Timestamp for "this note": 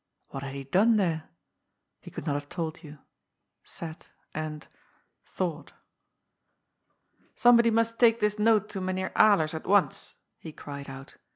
8.19-8.67